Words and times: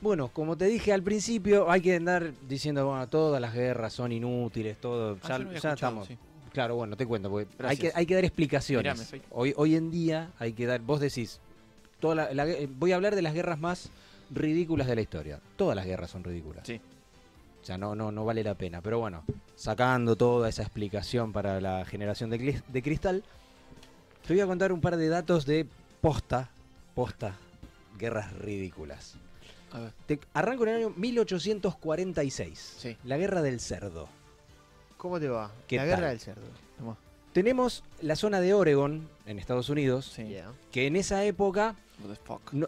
Bueno, 0.00 0.28
como 0.28 0.56
te 0.56 0.66
dije 0.66 0.92
al 0.92 1.02
principio, 1.02 1.70
hay 1.70 1.80
que 1.80 1.96
andar 1.96 2.32
diciendo, 2.48 2.86
bueno, 2.86 3.08
todas 3.08 3.40
las 3.40 3.52
guerras 3.52 3.92
son 3.92 4.12
inútiles, 4.12 4.76
todo. 4.80 5.18
Ah, 5.22 5.38
ya 5.60 5.72
estamos. 5.74 6.06
sí. 6.06 6.18
Claro, 6.52 6.76
bueno, 6.76 6.96
te 6.96 7.04
cuento, 7.06 7.28
porque 7.30 7.46
hay 7.68 7.76
que, 7.76 7.92
hay 7.94 8.06
que 8.06 8.14
dar 8.14 8.24
explicaciones. 8.24 9.12
Hoy, 9.30 9.52
hoy 9.56 9.74
en 9.76 9.90
día 9.90 10.30
hay 10.38 10.52
que 10.54 10.66
dar, 10.66 10.80
vos 10.80 10.98
decís, 11.00 11.40
toda 12.00 12.14
la- 12.14 12.32
la 12.32 12.46
gue- 12.46 12.68
voy 12.78 12.92
a 12.92 12.96
hablar 12.96 13.14
de 13.14 13.22
las 13.22 13.34
guerras 13.34 13.58
más 13.60 13.90
ridículas 14.30 14.86
de 14.86 14.94
la 14.94 15.00
historia. 15.02 15.40
Todas 15.56 15.76
las 15.76 15.84
guerras 15.84 16.10
son 16.10 16.24
ridículas. 16.24 16.66
Sí. 16.66 16.80
O 17.60 17.64
sea, 17.64 17.76
no, 17.76 17.94
no, 17.94 18.10
no 18.12 18.24
vale 18.24 18.42
la 18.42 18.54
pena. 18.54 18.80
Pero 18.80 18.98
bueno, 18.98 19.24
sacando 19.56 20.16
toda 20.16 20.48
esa 20.48 20.62
explicación 20.62 21.32
para 21.32 21.60
la 21.60 21.84
generación 21.84 22.30
de, 22.30 22.60
de 22.66 22.82
cristal, 22.82 23.22
te 24.26 24.32
voy 24.32 24.40
a 24.40 24.46
contar 24.46 24.72
un 24.72 24.80
par 24.80 24.96
de 24.96 25.08
datos 25.08 25.44
de 25.44 25.66
posta, 26.00 26.50
posta, 26.94 27.36
guerras 27.98 28.32
ridículas. 28.38 29.16
A 29.72 29.80
ver. 29.80 29.92
Te- 30.06 30.20
arranco 30.34 30.62
en 30.64 30.68
el 30.70 30.76
año 30.76 30.90
1846, 30.96 32.74
Sí. 32.78 32.96
la 33.04 33.16
guerra 33.18 33.42
del 33.42 33.60
cerdo. 33.60 34.08
¿Cómo 34.96 35.20
te 35.20 35.28
va? 35.28 35.50
¿Qué 35.66 35.76
la 35.76 35.82
tal? 35.82 35.90
guerra 35.90 36.08
del 36.08 36.20
cerdo. 36.20 36.42
Tomá. 36.78 36.96
Tenemos 37.32 37.84
la 38.00 38.16
zona 38.16 38.40
de 38.40 38.54
Oregon, 38.54 39.08
en 39.26 39.38
Estados 39.38 39.68
Unidos, 39.68 40.06
Sí. 40.14 40.36
Que 40.72 40.86
en 40.86 40.96
esa 40.96 41.24
época 41.24 41.76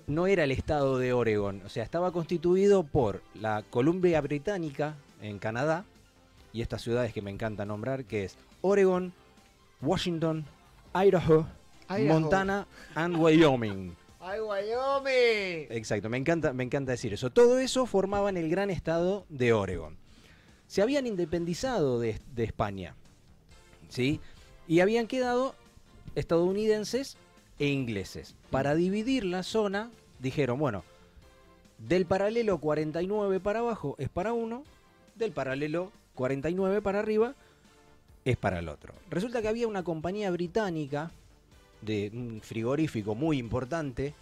no 0.06 0.26
era 0.26 0.44
el 0.44 0.50
estado 0.50 0.98
de 0.98 1.12
Oregon, 1.12 1.62
o 1.64 1.68
sea, 1.68 1.82
estaba 1.84 2.12
constituido 2.12 2.82
por 2.84 3.22
la 3.34 3.62
Columbia 3.70 4.20
Británica 4.20 4.94
en 5.22 5.38
Canadá 5.38 5.84
y 6.52 6.62
estas 6.62 6.82
ciudades 6.82 7.12
que 7.12 7.22
me 7.22 7.30
encanta 7.30 7.64
nombrar, 7.64 8.04
que 8.04 8.24
es 8.24 8.36
Oregon, 8.60 9.12
Washington, 9.80 10.44
Idaho, 10.94 11.46
Idaho. 11.88 12.20
Montana 12.20 12.66
and 12.94 13.16
Wyoming. 13.16 13.96
¡Ay, 14.22 14.38
Wyoming! 14.40 15.66
Exacto, 15.70 16.10
me 16.10 16.18
encanta, 16.18 16.52
me 16.52 16.62
encanta 16.62 16.92
decir 16.92 17.14
eso. 17.14 17.30
Todo 17.30 17.58
eso 17.58 17.86
formaban 17.86 18.36
el 18.36 18.50
gran 18.50 18.68
estado 18.68 19.24
de 19.30 19.54
Oregon. 19.54 19.96
Se 20.66 20.82
habían 20.82 21.06
independizado 21.06 21.98
de, 21.98 22.20
de 22.34 22.44
España, 22.44 22.94
¿sí? 23.88 24.20
Y 24.68 24.80
habían 24.80 25.06
quedado 25.06 25.54
estadounidenses 26.14 27.16
e 27.58 27.68
ingleses. 27.68 28.36
Para 28.50 28.74
dividir 28.74 29.24
la 29.24 29.42
zona, 29.42 29.90
dijeron, 30.18 30.58
bueno, 30.58 30.84
del 31.78 32.04
paralelo 32.04 32.58
49 32.58 33.40
para 33.40 33.60
abajo 33.60 33.96
es 33.98 34.10
para 34.10 34.34
uno, 34.34 34.64
del 35.14 35.32
paralelo 35.32 35.92
49 36.14 36.82
para 36.82 36.98
arriba 36.98 37.34
es 38.26 38.36
para 38.36 38.58
el 38.58 38.68
otro. 38.68 38.92
Resulta 39.08 39.40
que 39.40 39.48
había 39.48 39.66
una 39.66 39.82
compañía 39.82 40.30
británica 40.30 41.10
de 41.82 42.10
un 42.12 42.40
frigorífico 42.42 43.14
muy 43.14 43.38
importante 43.38 44.14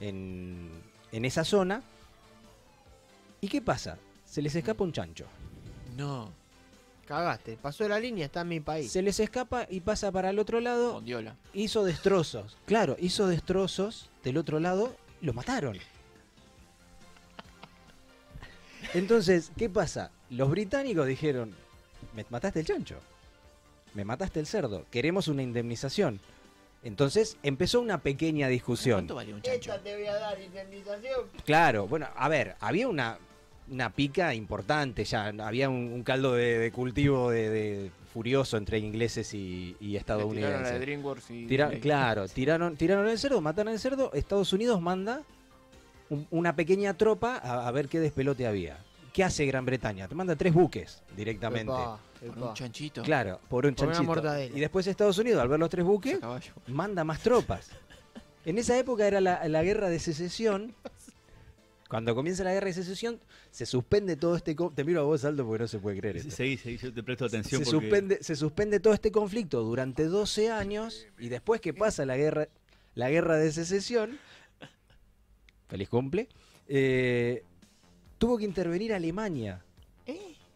en, 0.00 0.70
en 1.12 1.24
esa 1.24 1.44
zona. 1.44 1.82
¿Y 3.40 3.48
qué 3.48 3.60
pasa? 3.60 3.98
Se 4.24 4.42
les 4.42 4.54
escapa 4.54 4.84
un 4.84 4.92
chancho. 4.92 5.26
No. 5.96 6.30
Cagaste. 7.06 7.56
Pasó 7.56 7.88
la 7.88 8.00
línea, 8.00 8.26
está 8.26 8.40
en 8.40 8.48
mi 8.48 8.60
país. 8.60 8.90
Se 8.90 9.00
les 9.00 9.20
escapa 9.20 9.66
y 9.70 9.80
pasa 9.80 10.10
para 10.10 10.30
el 10.30 10.38
otro 10.38 10.60
lado. 10.60 11.02
Hizo 11.54 11.84
destrozos. 11.84 12.56
Claro, 12.66 12.96
hizo 12.98 13.28
destrozos 13.28 14.10
del 14.24 14.36
otro 14.38 14.58
lado. 14.58 14.96
Lo 15.20 15.32
mataron. 15.32 15.78
Entonces, 18.92 19.52
¿qué 19.56 19.70
pasa? 19.70 20.10
Los 20.30 20.50
británicos 20.50 21.06
dijeron, 21.06 21.54
me 22.14 22.24
mataste 22.28 22.60
el 22.60 22.66
chancho. 22.66 22.98
Me 23.94 24.04
mataste 24.04 24.40
el 24.40 24.46
cerdo. 24.46 24.84
Queremos 24.90 25.28
una 25.28 25.42
indemnización. 25.42 26.20
Entonces 26.82 27.36
empezó 27.42 27.80
una 27.80 27.98
pequeña 27.98 28.48
discusión. 28.48 28.98
¿Cuánto 28.98 29.14
vale 29.16 29.34
un 29.34 29.42
chancho? 29.42 29.72
Esta 29.72 29.82
te 29.82 29.96
voy 29.96 30.06
a 30.06 30.14
dar 30.14 30.40
indemnización. 30.40 31.20
Claro, 31.44 31.88
bueno, 31.88 32.06
a 32.14 32.28
ver, 32.28 32.54
había 32.60 32.86
una, 32.86 33.18
una 33.68 33.90
pica 33.90 34.34
importante 34.34 35.04
ya, 35.04 35.26
había 35.40 35.68
un, 35.68 35.92
un 35.92 36.02
caldo 36.04 36.34
de, 36.34 36.58
de 36.58 36.70
cultivo 36.72 37.30
de, 37.30 37.50
de 37.50 37.90
furioso 38.12 38.56
entre 38.56 38.78
ingleses 38.78 39.34
y, 39.34 39.76
y 39.80 39.88
Le 39.88 40.00
tiraron 40.00 40.34
la 40.34 40.38
de 40.54 40.58
estadounidenses. 40.68 40.80
DreamWorks 40.80 41.30
y... 41.30 41.46
Tira- 41.46 41.70
claro, 41.80 42.28
tiraron, 42.28 42.76
tiraron 42.76 43.08
el 43.08 43.18
cerdo, 43.18 43.40
mataron 43.40 43.72
el 43.72 43.80
cerdo, 43.80 44.12
Estados 44.14 44.52
Unidos 44.52 44.80
manda 44.80 45.22
un- 46.08 46.26
una 46.30 46.54
pequeña 46.54 46.94
tropa 46.94 47.36
a, 47.36 47.66
a 47.66 47.70
ver 47.72 47.88
qué 47.88 47.98
despelote 47.98 48.46
había. 48.46 48.78
¿Qué 49.12 49.24
hace 49.24 49.44
Gran 49.46 49.64
Bretaña? 49.64 50.06
Te 50.08 50.14
manda 50.14 50.36
tres 50.36 50.52
buques 50.52 51.02
directamente. 51.16 51.72
Epa, 51.72 51.98
Por 52.34 52.42
un 52.48 52.54
chanchito. 52.54 53.02
Claro, 53.02 53.40
por 53.48 53.66
un 53.66 53.74
Por 53.74 53.86
una 53.86 53.94
chanchito. 53.94 54.12
mortadela. 54.14 54.56
Y 54.56 54.60
después 54.60 54.86
Estados 54.86 55.18
Unidos, 55.18 55.40
al 55.42 55.48
ver 55.48 55.58
los 55.60 55.70
tres 55.70 55.84
buques, 55.84 56.18
manda 56.68 57.04
más 57.04 57.20
tropas. 57.20 57.70
En 58.46 58.58
esa 58.58 58.78
época 58.78 59.04
era 59.08 59.20
la, 59.20 59.48
la 59.48 59.64
guerra 59.64 59.88
de 59.88 59.98
secesión. 59.98 60.72
Cuando 61.88 62.14
comienza 62.14 62.44
la 62.44 62.52
guerra 62.52 62.66
de 62.68 62.74
secesión, 62.74 63.18
se 63.50 63.66
suspende 63.66 64.14
todo 64.14 64.36
este... 64.36 64.54
co- 64.54 64.70
Te 64.72 64.84
miro 64.84 65.00
a 65.00 65.02
vos, 65.02 65.24
Aldo, 65.24 65.44
porque 65.44 65.62
no 65.62 65.68
se 65.68 65.80
puede 65.80 65.98
creer 65.98 66.18
esto. 66.18 66.30
Seguí, 66.30 66.56
seguí, 66.56 66.76
yo 66.78 66.92
te 66.94 67.02
presto 67.02 67.24
atención 67.24 67.64
Se 67.64 67.70
porque... 67.72 67.86
suspende, 67.88 68.18
se 68.22 68.36
suspende 68.36 68.78
todo 68.78 68.92
este 68.94 69.10
conflicto 69.10 69.62
durante 69.64 70.04
12 70.04 70.52
años 70.52 71.08
y 71.18 71.28
después 71.28 71.60
que 71.60 71.74
pasa 71.74 72.06
la 72.06 72.16
guerra, 72.16 72.46
la 72.94 73.10
guerra 73.10 73.36
de 73.36 73.50
secesión, 73.50 74.16
feliz 75.68 75.88
cumple, 75.88 76.28
eh, 76.68 77.42
tuvo 78.18 78.38
que 78.38 78.44
intervenir 78.44 78.94
Alemania. 78.94 79.64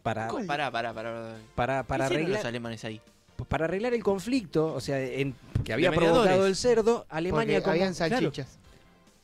Para, 0.03 0.27
pará. 0.47 0.71
para, 0.71 0.93
para, 0.93 1.83
¿Qué 1.83 1.93
hicieron 1.93 2.07
los 2.07 2.11
arreglar, 2.11 2.47
alemanes 2.47 2.85
ahí? 2.85 3.01
para 3.49 3.65
arreglar 3.65 3.93
el 3.95 4.03
conflicto, 4.03 4.73
o 4.73 4.79
sea, 4.81 4.99
en- 5.01 5.33
que 5.63 5.73
había 5.73 5.91
provocado 5.91 6.45
el 6.45 6.55
cerdo, 6.55 7.05
Alemania 7.09 7.57
Porque 7.57 7.63
como- 7.63 7.71
habían 7.73 7.93
claro, 7.95 8.15
salchichas. 8.17 8.59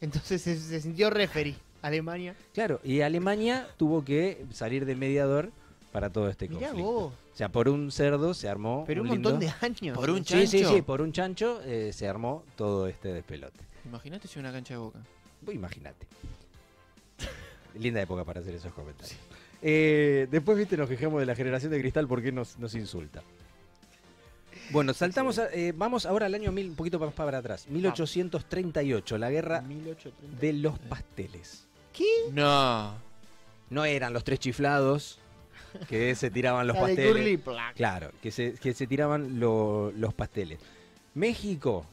Entonces 0.01 0.41
se, 0.41 0.59
se 0.59 0.81
sintió 0.81 1.09
referee. 1.09 1.55
Alemania. 1.83 2.35
Claro, 2.53 2.79
y 2.83 3.01
Alemania 3.01 3.67
tuvo 3.77 4.03
que 4.03 4.43
salir 4.51 4.85
de 4.85 4.95
mediador 4.95 5.51
para 5.91 6.09
todo 6.09 6.29
este 6.29 6.47
Mirá 6.49 6.69
conflicto. 6.69 6.91
vos. 6.91 7.13
O 7.33 7.37
sea, 7.37 7.49
por 7.49 7.69
un 7.69 7.91
cerdo 7.91 8.33
se 8.33 8.49
armó 8.49 8.83
Pero 8.87 9.03
un, 9.03 9.09
montón 9.09 9.39
de 9.39 9.53
años. 9.61 9.95
Por 9.95 10.09
un 10.09 10.25
Sí, 10.25 10.47
sí, 10.47 10.59
chancho. 10.61 10.75
sí, 10.75 10.81
por 10.81 11.01
un 11.01 11.11
chancho 11.11 11.61
eh, 11.63 11.93
se 11.93 12.07
armó 12.07 12.43
todo 12.55 12.87
este 12.87 13.13
despelote. 13.13 13.59
Imagínate 13.85 14.27
si 14.27 14.39
una 14.39 14.51
cancha 14.51 14.73
de 14.73 14.79
boca. 14.79 14.99
Vos 15.41 15.53
imagínate. 15.53 16.07
Linda 17.75 18.01
época 18.01 18.23
para 18.25 18.39
hacer 18.39 18.55
esos 18.55 18.73
comentarios. 18.73 19.17
Eh, 19.61 20.27
después, 20.29 20.57
viste, 20.57 20.77
nos 20.77 20.87
quejamos 20.89 21.19
de 21.19 21.25
la 21.25 21.35
generación 21.35 21.71
de 21.71 21.79
cristal 21.79 22.07
porque 22.07 22.31
nos, 22.31 22.57
nos 22.59 22.75
insulta. 22.75 23.23
Bueno, 24.69 24.93
saltamos, 24.93 25.39
a- 25.39 25.49
eh, 25.53 25.73
vamos 25.75 26.05
ahora 26.05 26.25
al 26.25 26.35
año 26.35 26.51
mil, 26.51 26.69
un 26.69 26.75
poquito 26.75 26.99
más 26.99 27.13
para 27.13 27.37
atrás. 27.37 27.67
1838, 27.69 29.17
la 29.17 29.29
guerra 29.29 29.61
1830. 29.61 30.39
de 30.41 30.53
los 30.53 30.77
pasteles. 30.79 31.65
¿Qué? 31.93 32.05
No. 32.33 32.93
No 33.69 33.85
eran 33.85 34.13
los 34.13 34.23
tres 34.23 34.39
chiflados 34.39 35.19
que 35.89 36.15
se 36.15 36.29
tiraban 36.29 36.67
los 36.67 36.75
La 36.75 36.81
pasteles. 36.81 37.39
Claro, 37.75 38.11
que 38.21 38.31
se, 38.31 38.53
que 38.53 38.73
se 38.73 38.87
tiraban 38.87 39.39
lo- 39.39 39.91
los 39.95 40.13
pasteles. 40.13 40.59
México, 41.15 41.85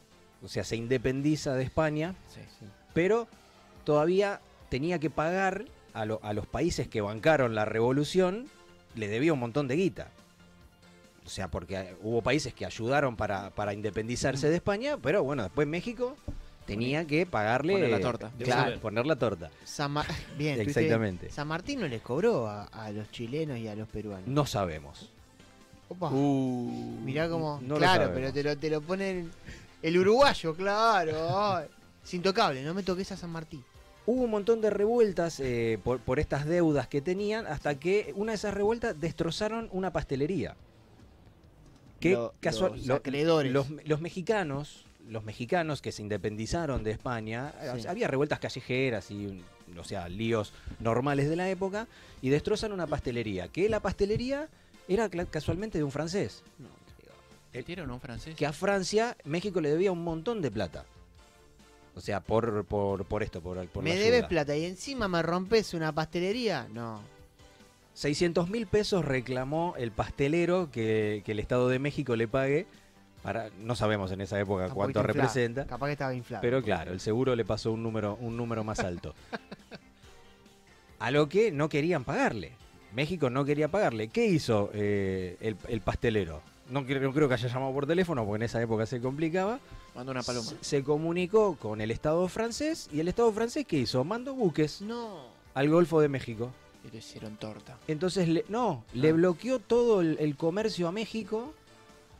o 0.43 0.47
sea, 0.47 0.63
se 0.63 0.75
independiza 0.75 1.53
de 1.55 1.63
España, 1.63 2.13
Sí. 2.33 2.41
pero 2.93 3.27
todavía 3.83 4.39
tenía 4.69 4.99
que 4.99 5.09
pagar 5.09 5.65
a, 5.95 6.05
lo- 6.05 6.19
a 6.23 6.33
los 6.33 6.45
países 6.45 6.87
que 6.87 7.01
bancaron 7.01 7.55
la 7.55 7.65
revolución, 7.65 8.45
le 8.95 9.07
debía 9.07 9.33
un 9.33 9.39
montón 9.39 9.67
de 9.67 9.75
guita. 9.75 10.09
O 11.25 11.29
sea, 11.29 11.47
porque 11.49 11.95
hubo 12.03 12.21
países 12.21 12.53
que 12.53 12.65
ayudaron 12.65 13.15
para, 13.15 13.49
para 13.49 13.73
independizarse 13.73 14.47
de 14.49 14.55
España, 14.57 14.97
pero 15.01 15.23
bueno, 15.23 15.41
después 15.41 15.67
México 15.67 16.15
tenía 16.67 17.07
que 17.07 17.25
pagarle... 17.25 17.73
Poner 17.73 17.89
la 17.89 17.99
torta. 17.99 18.31
Claro, 18.37 18.79
poner 18.79 19.05
la 19.07 19.15
torta. 19.15 19.49
San 19.63 19.93
Bien, 20.37 20.59
Exactamente. 20.61 21.31
San 21.31 21.47
Martín 21.47 21.79
no 21.79 21.87
les 21.87 22.01
cobró 22.01 22.47
a, 22.47 22.65
a 22.65 22.91
los 22.91 23.09
chilenos 23.11 23.57
y 23.57 23.67
a 23.67 23.75
los 23.75 23.87
peruanos. 23.87 24.27
No 24.27 24.45
sabemos. 24.45 25.09
Opa. 25.89 26.09
Uh. 26.11 26.99
Mirá 27.03 27.27
cómo. 27.29 27.59
no 27.63 27.77
claro, 27.77 28.11
pero 28.13 28.31
te 28.33 28.43
lo, 28.43 28.57
te 28.57 28.69
lo 28.69 28.81
ponen 28.81 29.31
el 29.81 29.97
uruguayo, 29.97 30.55
claro. 30.55 31.63
Es 32.05 32.13
intocable, 32.13 32.61
no 32.63 32.75
me 32.75 32.83
toques 32.83 33.11
a 33.13 33.17
San 33.17 33.31
Martín. 33.31 33.63
Hubo 34.07 34.21
un 34.23 34.29
montón 34.29 34.61
de 34.61 34.69
revueltas 34.69 35.39
eh, 35.39 35.79
por, 35.83 35.99
por 35.99 36.19
estas 36.19 36.45
deudas 36.45 36.87
que 36.87 37.01
tenían, 37.01 37.47
hasta 37.47 37.79
que 37.79 38.13
una 38.15 38.33
de 38.33 38.35
esas 38.35 38.53
revueltas 38.53 38.99
destrozaron 39.01 39.67
una 39.71 39.91
pastelería. 39.91 40.55
Que 41.99 42.11
Lo- 42.13 42.33
casual- 42.39 42.73
los 42.77 42.85
lo- 42.85 42.95
acreedores. 42.95 43.51
los, 43.51 43.67
los 43.85 44.01
mexicanos, 44.01 44.85
los 45.09 45.23
mexicanos 45.23 45.81
que 45.81 45.91
se 45.91 46.01
independizaron 46.03 46.83
de 46.83 46.91
España, 46.91 47.53
eh, 47.61 47.81
Sí. 47.81 47.87
había 47.87 48.07
revueltas 48.07 48.39
callejeras 48.39 49.09
y, 49.09 49.41
o 49.75 49.83
sea, 49.83 50.07
líos 50.07 50.53
normales 50.79 51.27
de 51.29 51.35
la 51.35 51.49
época, 51.49 51.87
y 52.21 52.29
destrozan 52.29 52.71
una 52.73 52.85
pastelería. 52.85 53.47
Que 53.47 53.69
la 53.69 53.79
pastelería 53.79 54.49
era 54.87 55.09
cla- 55.09 55.27
casualmente 55.27 55.79
de 55.79 55.83
un 55.83 55.91
francés. 55.91 56.43
¿Metieron 57.53 57.89
a 57.89 57.93
un 57.93 58.01
francés? 58.01 58.35
Que 58.35 58.45
a 58.45 58.51
Francia, 58.53 59.15
México 59.23 59.61
le 59.61 59.69
debía 59.69 59.91
un 59.91 60.03
montón 60.03 60.41
de 60.41 60.51
plata. 60.51 60.85
O 61.95 62.01
sea, 62.01 62.19
por, 62.19 62.65
por, 62.65 63.05
por 63.05 63.23
esto, 63.23 63.41
por, 63.41 63.65
por 63.69 63.83
la 63.83 63.89
me 63.89 63.95
debes 63.95 64.13
ayuda. 64.19 64.27
plata 64.27 64.55
y 64.57 64.65
encima 64.65 65.07
me 65.07 65.21
rompes 65.21 65.73
una 65.73 65.93
pastelería. 65.93 66.67
No. 66.73 67.01
600 67.93 68.49
mil 68.49 68.67
pesos 68.67 69.05
reclamó 69.05 69.73
el 69.77 69.91
pastelero 69.91 70.69
que, 70.71 71.21
que 71.25 71.31
el 71.31 71.39
Estado 71.39 71.69
de 71.69 71.79
México 71.79 72.15
le 72.17 72.27
pague. 72.27 72.67
Para, 73.23 73.49
no 73.59 73.75
sabemos 73.75 74.11
en 74.11 74.21
esa 74.21 74.39
época 74.39 74.69
cuánto 74.69 74.99
inflado. 74.99 75.07
representa. 75.07 75.65
Capaz 75.65 75.87
que 75.87 75.91
estaba 75.93 76.13
inflado. 76.13 76.41
Pero 76.41 76.61
claro, 76.61 76.91
el 76.91 76.99
seguro 76.99 77.35
le 77.35 77.45
pasó 77.45 77.71
un 77.71 77.81
número, 77.81 78.17
un 78.19 78.35
número 78.37 78.63
más 78.63 78.79
alto. 78.81 79.15
A 80.99 81.11
lo 81.11 81.27
que 81.29 81.51
no 81.51 81.69
querían 81.69 82.03
pagarle. 82.03 82.51
México 82.93 83.29
no 83.29 83.43
quería 83.45 83.67
pagarle. 83.69 84.09
¿Qué 84.09 84.25
hizo 84.27 84.69
eh, 84.73 85.37
el, 85.39 85.57
el 85.67 85.81
pastelero? 85.81 86.41
No, 86.69 86.85
creo- 86.85 86.99
no 87.01 87.13
creo 87.13 87.27
que 87.27 87.35
haya 87.35 87.47
llamado 87.47 87.73
por 87.73 87.85
teléfono 87.85 88.25
porque 88.25 88.37
en 88.37 88.43
esa 88.43 88.61
época 88.61 88.85
se 88.85 88.99
complicaba. 88.99 89.59
Manda 89.95 90.11
una 90.11 90.23
paloma. 90.23 90.47
Se, 90.49 90.57
se 90.61 90.83
comunicó 90.83 91.55
con 91.57 91.79
el 91.81 91.91
Estado 91.91 92.27
francés 92.27 92.89
y 92.91 92.99
el 92.99 93.07
Estado 93.07 93.31
francés 93.31 93.65
¿qué 93.67 93.77
hizo? 93.77 94.03
Mandó 94.03 94.33
buques 94.33 94.81
No. 94.81 95.27
al 95.53 95.69
Golfo 95.69 96.01
de 96.01 96.09
México. 96.09 96.51
Y 96.87 96.91
le 96.91 96.97
hicieron 96.99 97.35
torta. 97.37 97.77
Entonces, 97.87 98.27
le- 98.27 98.45
no, 98.49 98.83
le 98.93 99.09
Ah. 99.09 99.13
bloqueó 99.13 99.59
todo 99.59 100.01
el, 100.01 100.17
el 100.19 100.35
comercio 100.37 100.87
a 100.87 100.91
México. 100.91 101.53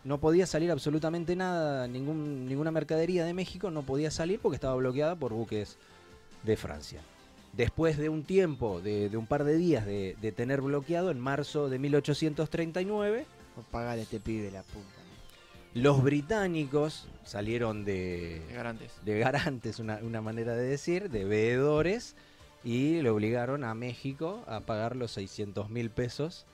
No 0.03 0.19
podía 0.19 0.45
salir 0.45 0.69
absolutamente 0.71 1.35
nada, 1.35 1.87
ningún, 1.87 2.45
ninguna 2.47 2.69
mercadería 2.69 3.25
de 3.25 3.33
México 3.33 3.71
no 3.71 3.81
podía 3.81 4.11
salir 4.11 4.39
porque 4.39 4.55
estaba 4.55 4.75
bloqueada 4.75 5.15
por 5.15 5.33
buques 5.33 5.77
de 6.43 6.55
Francia. 6.55 7.01
Después 7.53 7.97
de 7.97 8.09
un 8.09 8.23
tiempo, 8.23 8.81
de, 8.81 9.09
de 9.09 9.17
un 9.17 9.25
par 9.25 9.43
de 9.43 9.57
días 9.57 9.85
de, 9.87 10.15
de 10.21 10.31
tener 10.31 10.61
bloqueado, 10.61 11.09
en 11.09 11.19
marzo 11.19 11.69
de 11.69 11.79
1839, 11.79 13.25
Por 13.55 13.63
pagarle 13.65 14.01
a 14.01 14.03
este 14.03 14.19
pibe 14.19 14.51
la 14.51 14.63
puta. 14.63 14.85
los 15.73 16.03
británicos 16.03 17.07
salieron 17.23 17.85
de, 17.85 18.41
De 18.47 18.53
garantes. 18.53 18.91
de 19.03 19.19
garantes, 19.19 19.79
una, 19.79 19.97
una 19.97 20.21
manera 20.21 20.55
de 20.55 20.63
decir, 20.67 21.09
de 21.09 21.23
veedores, 21.25 22.15
y 22.63 23.01
le 23.01 23.09
obligaron 23.09 23.63
a 23.63 23.73
México 23.75 24.43
a 24.47 24.59
pagar 24.61 24.95
los 24.95 25.11
600 25.11 25.69
mil 25.69 25.89
pesos 25.89 26.45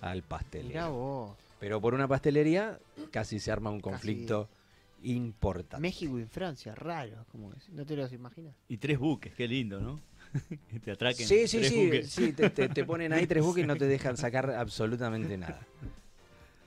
al 0.00 0.22
pastelero. 0.22 0.92
vos. 0.92 1.36
Pero 1.60 1.80
por 1.80 1.94
una 1.94 2.06
pastelería 2.08 2.78
casi 3.10 3.38
se 3.40 3.50
arma 3.50 3.70
un 3.70 3.78
Casi. 3.80 3.90
conflicto 3.90 4.48
importante. 5.02 5.80
México 5.80 6.18
y 6.18 6.24
Francia, 6.24 6.74
raro. 6.74 7.24
Como 7.32 7.50
que, 7.50 7.58
¿No 7.72 7.86
te 7.86 7.96
los 7.96 8.12
imaginas? 8.12 8.54
Y 8.68 8.76
tres 8.78 8.98
buques, 8.98 9.32
qué 9.34 9.46
lindo, 9.48 9.80
¿no? 9.80 10.00
que 10.70 10.80
te 10.80 10.90
atraquen. 10.90 11.26
Sí, 11.26 11.46
sí, 11.46 11.58
tres 11.58 11.68
sí, 11.72 11.84
buques. 11.84 12.10
sí, 12.10 12.32
te, 12.32 12.50
te- 12.50 12.68
te 12.68 12.84
ponen 12.84 13.12
ahí 13.12 13.26
tres 13.26 13.42
buques 13.44 13.64
y 13.64 13.66
no 13.66 13.76
te 13.76 13.86
dejan 13.86 14.16
sacar 14.16 14.50
absolutamente 14.50 15.36
nada. 15.38 15.60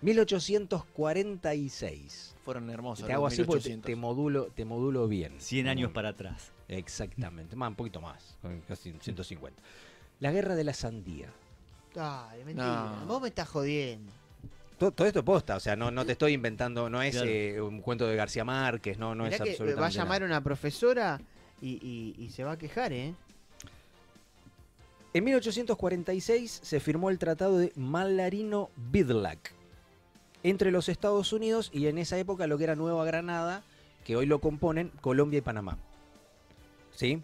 1846. 0.01 2.35
Fueron 2.43 2.69
hermosos. 2.69 3.05
Te 3.05 3.11
los 3.11 3.15
hago 3.17 3.27
así 3.27 3.43
porque 3.43 3.63
te, 3.63 3.69
1800. 3.69 3.85
te 3.85 3.95
modulo, 3.95 4.45
te 4.55 4.65
modulo 4.65 5.07
bien. 5.07 5.35
100 5.39 5.67
años 5.67 5.91
para 5.91 6.09
atrás. 6.09 6.51
Exactamente, 6.67 7.55
más, 7.55 7.69
un 7.69 7.75
poquito 7.75 8.01
más, 8.01 8.37
casi 8.67 8.93
150. 8.99 9.61
La 10.19 10.31
guerra 10.31 10.55
de 10.55 10.63
la 10.63 10.73
sandía. 10.73 11.31
Dale, 11.93 12.43
mentira. 12.45 12.97
No. 13.01 13.05
Vos 13.05 13.21
me 13.21 13.27
estás 13.29 13.47
jodiendo. 13.47 14.11
Todo, 14.77 14.91
todo 14.91 15.07
esto 15.07 15.23
posta, 15.25 15.55
o 15.55 15.59
sea, 15.59 15.75
no, 15.75 15.89
no 15.89 16.05
te 16.05 16.11
estoy 16.11 16.33
inventando, 16.33 16.87
no 16.89 17.01
es 17.01 17.15
Claro. 17.15 17.29
eh, 17.31 17.59
un 17.61 17.81
cuento 17.81 18.05
de 18.05 18.15
García 18.15 18.43
Márquez, 18.43 18.99
no, 18.99 19.15
no 19.15 19.23
Mirá 19.23 19.37
es 19.37 19.41
que 19.41 19.49
absolutamente 19.51 19.81
va 19.81 19.87
a 19.87 19.89
llamar 19.89 20.21
nada. 20.21 20.33
una 20.33 20.43
profesora 20.43 21.19
y, 21.61 21.79
y- 21.81 22.15
y 22.23 22.29
se 22.29 22.43
va 22.43 22.51
a 22.51 22.57
quejar, 22.59 22.93
¿eh? 22.93 23.15
En 25.13 25.23
1846 25.23 26.59
se 26.61 26.79
firmó 26.79 27.09
el 27.09 27.17
Tratado 27.17 27.57
de 27.57 27.71
Mallarino-Bidlack 27.75 29.53
entre 30.49 30.71
los 30.71 30.89
Estados 30.89 31.33
Unidos 31.33 31.69
y 31.73 31.87
en 31.87 31.97
esa 31.97 32.17
época 32.17 32.47
lo 32.47 32.57
que 32.57 32.63
era 32.65 32.75
Nueva 32.75 33.05
Granada, 33.05 33.63
que 34.05 34.15
hoy 34.15 34.25
lo 34.25 34.39
componen 34.39 34.91
Colombia 35.01 35.39
y 35.39 35.41
Panamá. 35.41 35.77
¿Sí? 36.95 37.21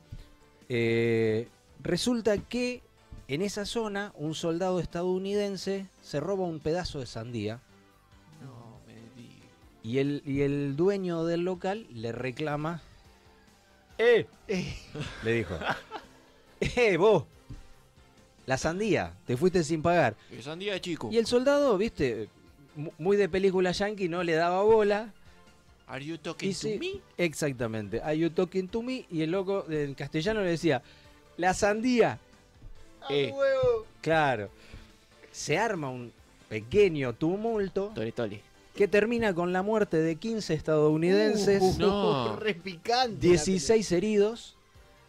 Eh, 0.70 1.48
resulta 1.82 2.38
que 2.38 2.82
en 3.28 3.42
esa 3.42 3.66
zona 3.66 4.12
un 4.16 4.34
soldado 4.36 4.80
estadounidense 4.80 5.88
se 6.02 6.20
roba 6.20 6.44
un 6.46 6.60
pedazo 6.60 7.00
de 7.00 7.06
sandía 7.06 7.60
No, 8.42 8.80
me 8.88 8.94
digas. 9.22 9.48
y 9.84 9.98
el, 10.00 10.22
y 10.26 10.42
el 10.42 10.76
dueño 10.76 11.24
del 11.26 11.42
local 11.42 11.88
le 11.92 12.12
reclama. 12.12 12.82
¡Eh! 13.98 14.26
Eh, 14.48 14.76
Le 15.24 15.34
dijo. 15.34 15.56
¡Eh, 16.60 16.98
vos! 16.98 17.26
La 18.46 18.58
sandía, 18.58 19.14
te 19.26 19.38
fuiste 19.38 19.64
sin 19.64 19.82
pagar. 19.82 20.16
Que 20.30 20.42
sandía 20.42 20.74
de 20.74 20.82
chico. 20.82 21.10
Y 21.12 21.18
el 21.18 21.26
soldado, 21.26 21.78
viste, 21.78 22.28
muy 22.98 23.18
de 23.18 23.30
película 23.30 23.72
yankee, 23.72 24.08
no 24.10 24.24
le 24.24 24.34
daba 24.34 24.64
bola. 24.64 25.14
Are 25.88 26.04
you 26.04 26.18
talking 26.18 26.50
Y 26.50 26.54
to 26.54 26.60
sí, 26.60 26.78
me? 26.80 27.02
Exactamente. 27.24 28.02
Are 28.02 28.18
you 28.18 28.30
talking 28.30 28.68
to 28.70 28.82
me? 28.82 29.06
Y 29.12 29.22
el 29.22 29.32
loco 29.32 29.66
en 29.70 29.94
castellano 29.94 30.42
le 30.42 30.50
decía, 30.52 30.82
la 31.38 31.54
sandía. 31.54 32.20
¡a 33.02 33.14
Eh. 33.14 33.32
huevo! 33.34 33.86
Claro. 34.02 34.50
Se 35.32 35.58
arma 35.58 35.90
un 35.90 36.12
pequeño 36.50 37.14
tumulto 37.14 37.92
Toli 37.96 38.12
Toli. 38.12 38.40
que 38.76 38.88
termina 38.88 39.34
con 39.34 39.52
la 39.52 39.62
muerte 39.62 39.98
de 39.98 40.16
15 40.16 40.54
estadounidenses, 40.54 41.62
Uh, 41.62 41.76
No. 41.80 42.36
re 42.40 42.54
picante. 42.56 43.14
la 43.16 43.20
16 43.20 43.92
heridos, 43.92 44.56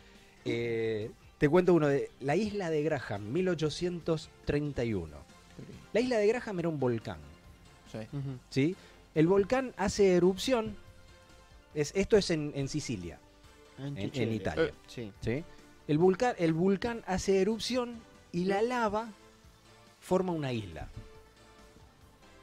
Eh, 0.44 1.10
te 1.38 1.48
cuento 1.48 1.74
uno 1.74 1.88
de 1.88 2.10
la 2.20 2.36
isla 2.36 2.70
de 2.70 2.82
Graham, 2.82 3.32
1831. 3.32 5.16
La 5.92 6.00
isla 6.00 6.18
de 6.18 6.26
Graham 6.26 6.58
era 6.60 6.68
un 6.68 6.78
volcán. 6.80 7.18
Sí. 8.50 8.74
El 9.14 9.26
volcán 9.26 9.74
hace 9.76 10.14
erupción. 10.14 10.74
Es, 11.74 11.92
esto 11.94 12.16
es 12.16 12.30
en, 12.30 12.52
en 12.54 12.68
Sicilia. 12.68 13.18
En- 13.78 13.98
en. 13.98 14.32
Italia. 14.32 14.64
Eh, 14.64 14.72
Sí. 14.86 15.12
¿sí? 15.20 15.44
El, 15.88 15.98
volcán, 15.98 16.34
el 16.38 16.52
volcán 16.52 17.02
hace 17.06 17.40
erupción 17.40 18.00
y 18.32 18.44
la 18.44 18.62
lava 18.62 19.08
forma 20.00 20.32
una 20.32 20.52
isla. 20.52 20.88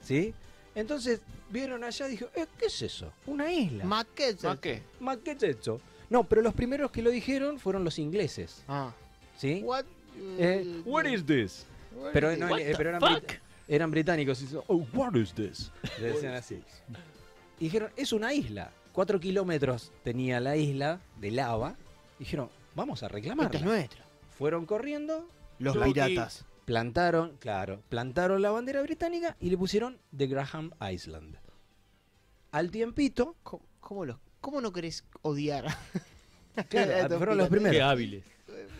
¿Sí? 0.04 0.34
Entonces 0.76 1.22
vieron 1.50 1.84
allá 1.84 2.08
y 2.08 2.12
dijo, 2.12 2.28
eh, 2.36 2.46
¿qué 2.58 2.66
es 2.68 2.82
eso? 2.82 3.12
Una 3.26 3.52
isla. 3.52 3.84
¿Más 3.86 4.06
qué? 4.16 4.36
¿Más 4.44 4.60
qué? 4.60 4.82
Ma, 5.00 5.18
¿Qué 5.18 5.32
es 5.32 5.44
eso? 5.44 5.82
No, 6.10 6.24
pero 6.24 6.42
los 6.42 6.54
primeros 6.54 6.92
que 6.92 7.02
lo 7.02 7.10
dijeron 7.12 7.60
fueron 7.60 7.84
los 7.84 8.00
ingleses. 8.00 8.64
Ah. 8.68 8.92
¿Sí? 9.38 9.62
What? 9.64 9.86
Eh, 10.38 10.82
What 10.86 11.06
is 11.06 11.26
this? 11.26 11.66
what 11.96 12.12
Pero, 12.14 12.32
is 12.32 12.40
no, 12.40 12.58
it? 12.58 12.68
eh, 12.68 12.74
pero 12.78 12.90
eran, 12.90 13.02
brit- 13.02 13.40
eran 13.68 13.92
británicos. 13.92 14.42
y 14.42 14.48
oh, 14.68 14.86
what 14.94 15.14
is 15.16 15.34
this? 15.34 15.72
Le 16.00 16.08
decían 16.14 16.34
así. 16.34 16.62
Y 17.60 17.66
dijeron, 17.66 17.92
es 17.96 18.12
una 18.12 18.34
isla. 18.34 18.72
Cuatro 18.92 19.20
kilómetros 19.20 19.92
tenía 20.04 20.40
la 20.40 20.56
isla 20.58 21.00
de 21.20 21.32
lava. 21.32 21.76
Dijeron, 22.18 22.50
vamos 22.80 23.04
a 23.04 23.08
Esto 23.08 23.58
es 23.58 23.62
nuestro. 23.62 24.04
Fueron 24.38 24.66
corriendo, 24.66 25.28
Los 25.60 25.78
piratas. 25.78 26.46
plantaron, 26.64 27.36
claro, 27.38 27.84
plantaron 27.90 28.42
la 28.42 28.52
bandera 28.52 28.82
británica 28.82 29.36
y 29.42 29.50
le 29.50 29.58
pusieron 29.58 30.00
The 30.16 30.28
Graham 30.28 30.72
Island. 30.90 31.36
Al 32.52 32.72
tiempito, 32.72 33.36
¿Cómo, 33.44 33.66
cómo 33.82 34.06
los, 34.06 34.18
¿Cómo 34.40 34.62
no 34.62 34.72
querés 34.72 35.04
odiar? 35.22 35.66
claro, 36.70 37.18
fueron 37.18 37.38
los 37.38 37.50
piratas. 37.50 37.50
Qué 37.50 37.50
primeros. 37.50 37.82
hábiles. 37.82 38.24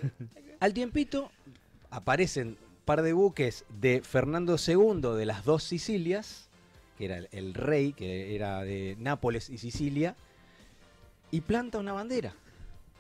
Al 0.62 0.74
tiempito 0.74 1.32
aparecen 1.90 2.48
un 2.48 2.86
par 2.86 3.02
de 3.02 3.12
buques 3.14 3.66
de 3.82 4.02
Fernando 4.02 4.56
II 4.66 5.18
de 5.18 5.26
las 5.26 5.44
dos 5.44 5.64
Sicilias, 5.64 6.50
que 6.98 7.06
era 7.06 7.18
el, 7.18 7.28
el 7.32 7.54
rey, 7.54 7.92
que 7.92 8.34
era 8.34 8.62
de 8.64 8.96
Nápoles 8.98 9.50
y 9.50 9.58
Sicilia, 9.58 10.16
y 11.32 11.42
planta 11.42 11.80
una 11.80 11.94
bandera 11.94 12.34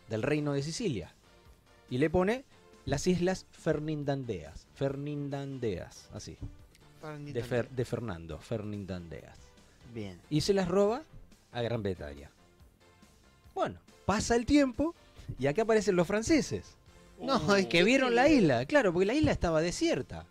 del 0.10 0.24
reino 0.24 0.54
de 0.54 0.64
Sicilia. 0.64 1.14
Y 1.90 1.98
le 1.98 2.10
pone 2.10 2.44
las 2.86 3.08
islas 3.08 3.46
Fernindandeas. 3.52 4.68
Fernindandeas, 4.76 6.10
así. 6.14 6.38
De, 7.20 7.44
Fer- 7.44 7.70
de 7.70 7.86
Fernando, 7.86 8.40
Fernindandeas. 8.40 9.38
Bien. 9.94 10.20
Y 10.30 10.42
se 10.42 10.54
las 10.54 10.68
roba 10.68 11.04
a 11.52 11.62
Gran 11.62 11.82
Bretaña. 11.82 12.30
Bueno, 13.56 13.80
pasa 14.06 14.36
el 14.36 14.46
tiempo 14.46 14.94
y 15.38 15.48
acá 15.48 15.64
aparecen 15.64 15.96
los 15.96 16.08
franceses. 16.08 16.76
No, 17.20 17.56
es 17.56 17.68
que 17.68 17.84
vieron 17.84 18.16
la 18.16 18.30
isla, 18.30 18.66
claro, 18.66 18.94
porque 18.94 19.06
la 19.06 19.14
isla 19.14 19.32
estaba 19.32 19.62
desierta. 19.62 20.26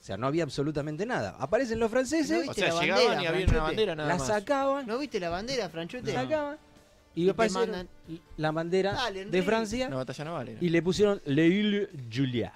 O 0.00 0.02
sea, 0.06 0.16
no 0.16 0.26
había 0.26 0.42
absolutamente 0.44 1.04
nada. 1.06 1.36
Aparecen 1.40 1.78
los 1.80 1.90
¿No 1.90 1.92
franceses, 1.92 2.42
viste 2.42 2.62
O 2.62 2.66
sea, 2.66 2.74
la 2.74 2.80
llegaban 2.80 3.04
bandera, 3.06 3.22
y 3.22 3.26
había 3.26 3.46
una 3.46 3.62
bandera 3.62 3.94
nada 3.96 4.08
la 4.08 4.16
más. 4.16 4.26
sacaban, 4.26 4.86
¿No 4.86 4.98
viste 4.98 5.18
la 5.18 5.30
bandera, 5.30 5.68
Franchute? 5.68 6.12
la 6.12 6.22
sacaban 6.22 6.58
Y, 7.16 7.32
mandan- 7.52 7.88
la 8.36 8.52
bandera 8.52 8.92
Dale, 8.92 9.24
de. 9.24 9.42
Francia 9.42 9.88
batalla 9.88 10.24
naval. 10.24 10.48
era. 10.50 10.58
y 10.60 10.68
le 10.68 10.82
pusieron 10.82 11.20
Le 11.24 11.46
Ile 11.48 11.88
Julia. 12.14 12.52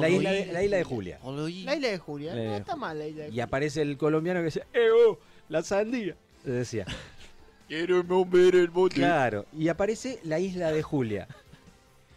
La 0.00 0.08
isla 0.08 0.32
de, 0.32 0.46
la 0.46 0.62
isla 0.64 0.76
de 0.78 0.84
Julia. 0.84 1.18
La 1.22 1.76
isla 1.76 1.88
de 1.88 1.98
Julia. 1.98 2.34
No 2.34 2.56
está 2.56 2.74
mal 2.74 2.98
la 2.98 3.06
isla 3.06 3.22
de 3.24 3.28
Y 3.28 3.30
Julia. 3.32 3.44
aparece 3.44 3.82
el 3.82 3.96
colombiano 3.98 4.40
que 4.40 4.44
decía, 4.46 4.66
¡Eh, 4.72 4.88
oh, 5.08 5.18
la 5.50 5.62
sandía! 5.62 6.16
Le 6.44 6.52
decía. 6.52 6.86
Quiero 7.68 8.02
mover 8.02 8.54
el 8.56 8.68
bote. 8.68 8.96
Claro, 8.96 9.46
y 9.56 9.68
aparece 9.68 10.20
la 10.24 10.38
isla 10.40 10.72
de 10.72 10.82
Julia. 10.82 11.28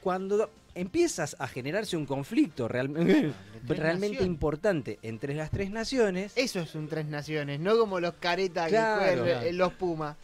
Cuando 0.02 0.50
empiezas 0.76 1.36
a 1.40 1.48
generarse 1.48 1.98
un 1.98 2.06
conflicto 2.06 2.68
realmente, 2.68 3.32
tres 3.66 3.80
realmente 3.80 4.16
naciones. 4.16 4.28
importante 4.28 5.00
entre 5.02 5.34
las 5.36 5.50
tres 5.52 5.70
naciones, 5.72 6.32
Eso 6.38 6.60
es 6.62 6.74
un 6.76 6.88
tres 6.88 7.06
naciones, 7.08 7.60
no 7.60 7.78
como 7.78 8.00
los 8.00 8.14
caretas 8.16 8.70
Claro, 8.70 9.00
que 9.02 9.20
juegan 9.20 9.40
claro. 9.42 9.58
los 9.58 9.74
Pumas. 9.74 10.16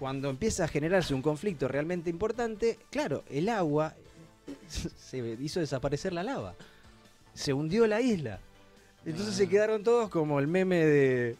Cuando 0.00 0.30
empieza 0.30 0.64
a 0.64 0.68
generarse 0.68 1.14
un 1.14 1.20
conflicto 1.22 1.68
realmente 1.68 2.08
importante, 2.10 2.78
claro, 2.90 3.22
el 3.30 3.48
agua 3.50 3.94
se 4.66 5.18
hizo 5.40 5.60
desaparecer 5.60 6.12
la 6.14 6.22
lava. 6.24 6.54
Se 7.34 7.52
hundió 7.52 7.86
la 7.86 8.00
isla. 8.00 8.40
Entonces 9.04 9.34
Ah. 9.34 9.36
se 9.38 9.48
quedaron 9.48 9.84
todos 9.84 10.08
como 10.10 10.40
el 10.40 10.46
meme 10.48 10.84
de, 10.84 11.36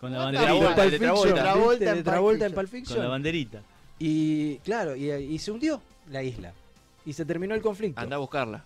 Con 0.00 0.12
la 0.12 0.30
the 0.30 0.36
banderita. 0.38 0.84
de 0.86 0.98
Travolta. 2.02 2.46
En 2.46 2.52
de 2.52 2.56
Pulp 2.56 2.68
Fiction. 2.68 2.96
Con 2.96 3.04
la 3.04 3.10
banderita. 3.10 3.62
Y 3.98 4.56
claro, 4.58 4.94
y, 4.96 5.10
y 5.10 5.38
se 5.38 5.50
hundió 5.50 5.82
la 6.10 6.22
isla. 6.22 6.52
Y 7.04 7.12
se 7.12 7.24
terminó 7.24 7.54
el 7.54 7.62
conflicto. 7.62 8.00
Anda 8.00 8.16
a 8.16 8.18
buscarla. 8.20 8.64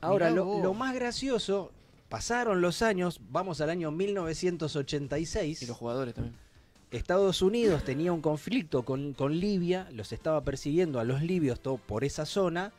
Ahora, 0.00 0.30
lo, 0.30 0.62
lo 0.62 0.74
más 0.74 0.94
gracioso, 0.94 1.72
pasaron 2.08 2.60
los 2.60 2.82
años, 2.82 3.20
vamos 3.30 3.60
al 3.60 3.70
año 3.70 3.90
Y 3.90 3.94
1986. 3.94 5.66
los 5.68 5.76
jugadores 5.76 6.14
también. 6.14 6.34
Estados 6.90 7.42
Unidos 7.42 7.84
tenía 7.84 8.12
un 8.12 8.20
conflicto 8.20 8.84
con, 8.84 9.12
con 9.12 9.38
Libia, 9.38 9.88
los 9.92 10.12
estaba 10.12 10.42
persiguiendo 10.42 11.00
a 11.00 11.04
los 11.04 11.20
libios 11.22 11.60
todo 11.60 11.78
por 11.78 12.04
esa 12.04 12.26
zona. 12.26 12.72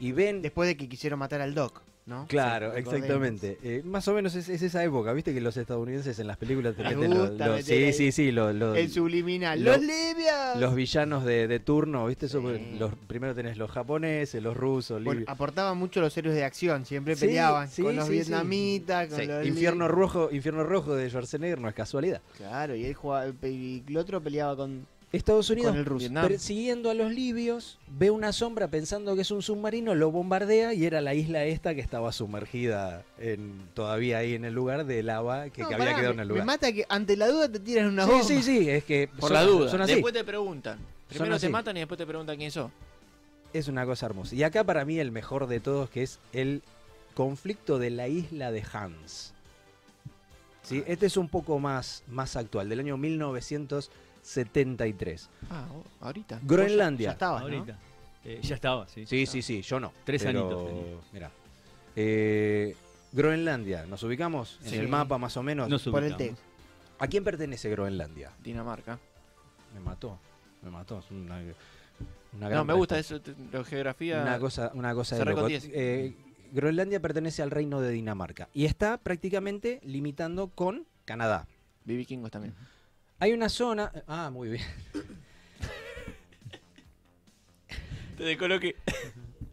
Y 0.00 0.12
ven. 0.12 0.42
Después 0.42 0.68
de 0.68 0.76
que 0.76 0.88
quisieron 0.88 1.18
matar 1.18 1.40
al 1.40 1.54
Doc, 1.54 1.82
¿no? 2.08 2.26
Claro, 2.26 2.72
Sí, 2.72 2.78
exactamente. 2.80 3.58
Eh, 3.62 3.82
más 3.84 4.08
o 4.08 4.14
menos 4.14 4.34
es, 4.34 4.48
es 4.48 4.62
esa 4.62 4.82
época, 4.82 5.12
viste 5.12 5.34
que 5.34 5.40
los 5.40 5.56
estadounidenses 5.56 6.18
en 6.18 6.26
las 6.26 6.38
películas 6.38 6.74
te 6.74 6.82
meten 6.82 7.10
los, 7.10 7.30
los- 7.38 7.64
sí, 7.64 7.72
ahí 7.74 7.92
sí, 7.92 8.10
sí, 8.12 8.32
lo- 8.32 8.52
lo- 8.52 8.74
El 8.74 8.90
subliminal. 8.90 9.62
lo- 9.62 9.72
¡Los 9.72 9.80
libios! 9.82 10.56
los 10.58 10.74
villanos 10.74 11.24
de, 11.24 11.46
de 11.46 11.60
turno, 11.60 12.06
viste 12.06 12.26
eso, 12.26 12.40
Sí. 12.40 12.76
los 12.78 12.94
primero 13.06 13.34
tenés 13.34 13.58
los 13.58 13.70
japoneses, 13.70 14.42
los 14.42 14.56
rusos, 14.56 15.04
Bueno, 15.04 15.22
aportaban 15.26 15.76
mucho 15.76 16.00
los 16.00 16.16
héroes 16.16 16.34
de 16.34 16.44
acción, 16.44 16.86
siempre 16.86 17.14
Sí, 17.14 17.26
peleaban 17.26 17.68
con 17.80 17.94
los 17.94 18.08
vietnamitas, 18.08 19.08
con 19.08 19.26
los 19.26 19.46
Infierno 19.46 19.86
rojo, 19.88 20.30
Infierno 20.32 20.64
rojo 20.64 20.94
de 20.96 21.08
Schwarzenegger 21.10 21.60
no 21.60 21.68
es 21.68 21.74
casualidad. 21.74 22.20
Claro, 22.36 22.74
y 22.74 22.84
él 22.86 22.94
jugaba, 22.94 23.26
y 23.42 23.82
el 23.86 23.96
otro 23.96 24.20
peleaba 24.22 24.56
con, 24.56 24.86
Estados 25.10 25.48
Unidos 25.48 25.70
con 25.70 25.78
el 25.78 25.86
ruso. 25.86 26.00
Vietnam. 26.00 26.28
persiguiendo 26.28 26.90
a 26.90 26.94
los 26.94 27.10
libios, 27.12 27.78
ve 27.88 28.10
una 28.10 28.30
sombra 28.32 28.68
pensando 28.68 29.14
que 29.14 29.22
es 29.22 29.30
un 29.30 29.40
submarino, 29.40 29.94
lo 29.94 30.10
bombardea 30.10 30.74
y 30.74 30.84
era 30.84 31.00
la 31.00 31.14
isla 31.14 31.44
esta 31.44 31.74
que 31.74 31.80
estaba 31.80 32.12
sumergida 32.12 33.04
en, 33.18 33.68
todavía 33.72 34.18
ahí 34.18 34.34
en 34.34 34.44
el 34.44 34.52
lugar 34.52 34.84
de 34.84 35.02
lava 35.02 35.48
que, 35.48 35.62
No, 35.62 35.68
que 35.68 35.74
había 35.76 35.86
pará, 35.86 35.98
quedado 35.98 36.14
me- 36.14 36.16
en 36.16 36.20
el 36.20 36.26
Me 36.26 36.32
lugar. 36.34 36.46
mata 36.46 36.72
que 36.72 36.84
ante 36.90 37.16
la 37.16 37.28
duda 37.28 37.50
te 37.50 37.58
tiran 37.58 37.86
una 37.86 38.04
Sí, 38.04 38.10
bomba. 38.10 38.24
sí, 38.24 38.42
sí, 38.42 38.68
es 38.68 38.84
que 38.84 39.08
Por 39.08 39.30
son- 39.30 39.32
la 39.32 39.42
duda. 39.44 39.70
son 39.70 39.80
así. 39.80 39.92
Después 39.94 40.12
te 40.12 40.24
preguntan. 40.24 40.78
Primero 41.08 41.38
te 41.38 41.48
matan 41.48 41.76
y 41.78 41.80
después 41.80 41.96
te 41.96 42.04
preguntan 42.06 42.36
quién 42.36 42.50
sos. 42.50 42.70
Es 43.54 43.66
una 43.68 43.86
cosa 43.86 44.04
hermosa. 44.04 44.34
Y 44.34 44.42
acá 44.42 44.62
para 44.64 44.84
mí 44.84 44.98
el 44.98 45.10
mejor 45.10 45.46
de 45.46 45.58
todos 45.60 45.88
que 45.88 46.02
es 46.02 46.18
el 46.34 46.60
conflicto 47.14 47.78
de 47.78 47.88
la 47.88 48.08
isla 48.08 48.52
de 48.52 48.62
Hans. 48.74 49.32
¿Sí? 50.62 50.84
Este 50.86 51.06
es 51.06 51.16
un 51.16 51.28
poco 51.30 51.58
más, 51.58 52.02
más 52.08 52.36
actual, 52.36 52.68
del 52.68 52.80
año 52.80 52.98
1973. 54.28 55.30
Ah, 55.50 55.66
ahorita. 56.00 56.40
Groenlandia. 56.42 57.08
Ya 57.08 57.12
estabas, 57.12 57.40
¿no? 57.42 57.46
Ahorita. 57.46 57.78
Eh, 58.24 58.40
ya 58.42 58.54
estaba, 58.54 58.86
sí. 58.88 59.06
Sí, 59.06 59.26
sí, 59.26 59.42
sí, 59.42 59.62
yo 59.62 59.80
no. 59.80 59.92
Tres 60.04 60.22
pero, 60.24 60.40
añitos 60.40 60.66
tenía. 60.66 60.96
Mirá. 61.12 61.30
Eh, 61.96 62.76
Groenlandia, 63.12 63.86
¿nos 63.86 64.02
ubicamos? 64.02 64.58
En 64.64 64.74
el 64.74 64.88
mapa 64.88 65.18
más 65.18 65.36
o 65.36 65.42
menos. 65.42 65.68
Nos 65.68 65.82
Por 65.84 66.04
el. 66.04 66.36
¿A 66.98 67.06
quién 67.06 67.24
pertenece 67.24 67.70
Groenlandia? 67.70 68.32
Dinamarca. 68.42 68.98
Me 69.72 69.80
mató, 69.80 70.18
me 70.62 70.70
mató. 70.70 70.98
Es 70.98 71.10
una, 71.10 71.36
una 71.38 71.52
No, 72.32 72.48
gran 72.48 72.66
me 72.66 72.74
gusta 72.74 72.96
respuesta. 72.96 73.30
eso. 73.30 73.40
La 73.52 73.64
geografía. 73.64 74.22
Una 74.22 74.38
cosa, 74.38 74.70
una 74.74 74.94
cosa 74.94 75.16
de 75.16 75.24
loco. 75.24 75.46
10. 75.46 75.70
Eh, 75.72 76.16
Groenlandia 76.52 77.00
pertenece 77.00 77.42
al 77.42 77.50
reino 77.50 77.80
de 77.80 77.90
Dinamarca 77.90 78.48
y 78.52 78.64
está 78.64 78.98
prácticamente 78.98 79.80
limitando 79.84 80.48
con 80.48 80.86
Canadá. 81.04 81.46
Vi 81.84 81.96
vikingos 81.96 82.30
también. 82.30 82.54
Hay 83.18 83.32
una 83.32 83.48
zona. 83.48 83.90
Ah, 84.06 84.30
muy 84.30 84.48
bien. 84.50 84.64
Te 88.16 88.24
descoloqué. 88.24 88.76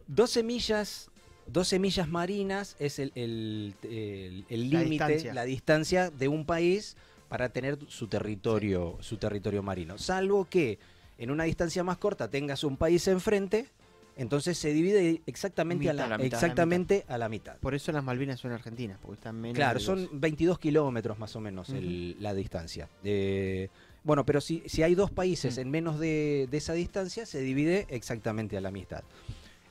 12 0.06 0.42
millas, 0.42 1.10
12 1.46 1.78
millas 1.78 2.08
marinas 2.08 2.76
es 2.78 2.98
el 2.98 3.12
el- 3.14 3.74
el- 3.82 4.44
el 4.48 4.70
La 4.70 4.80
límite, 4.80 4.90
distancia. 5.06 5.34
la 5.34 5.44
distancia 5.44 6.10
de 6.10 6.28
un 6.28 6.44
país 6.44 6.96
para 7.28 7.48
tener 7.48 7.78
su 7.88 8.06
territorio, 8.08 8.98
su 9.00 9.16
territorio 9.18 9.62
marino. 9.62 9.98
Salvo 9.98 10.44
que 10.44 10.78
en 11.18 11.30
una 11.30 11.44
distancia 11.44 11.82
más 11.82 11.98
corta 11.98 12.28
tengas 12.28 12.62
un 12.64 12.76
país 12.76 13.06
enfrente, 13.08 13.68
entonces 14.16 14.56
se 14.58 14.72
divide 14.72 15.22
exactamente, 15.26 15.88
a, 15.90 15.92
la, 15.92 16.06
la 16.08 16.18
mitad, 16.18 16.38
exactamente 16.38 17.04
a 17.08 17.18
la 17.18 17.28
mitad. 17.28 17.56
Por 17.58 17.74
eso 17.74 17.92
las 17.92 18.02
Malvinas 18.02 18.40
son 18.40 18.52
argentinas, 18.52 18.98
porque 19.00 19.14
están 19.16 19.40
menos. 19.40 19.56
Claro, 19.56 19.78
son 19.78 20.02
los- 20.04 20.20
22 20.20 20.58
kilómetros 20.58 21.18
más 21.18 21.36
o 21.36 21.40
menos 21.40 21.68
el- 21.70 22.16
la 22.20 22.32
distancia. 22.34 22.88
Eh, 23.04 23.68
bueno, 24.04 24.24
pero 24.24 24.40
si, 24.40 24.62
si 24.66 24.82
hay 24.82 24.94
dos 24.94 25.10
países 25.10 25.56
Mm. 25.56 25.60
en 25.60 25.70
menos 25.70 25.98
de, 25.98 26.48
de 26.50 26.56
esa 26.56 26.72
distancia, 26.72 27.26
se 27.26 27.40
divide 27.40 27.86
exactamente 27.90 28.56
a 28.56 28.60
la 28.60 28.70
mitad. 28.70 29.02